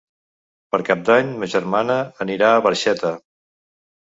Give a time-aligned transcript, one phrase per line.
[0.75, 3.13] Per Cap d'Any ma germana anirà a Barxeta.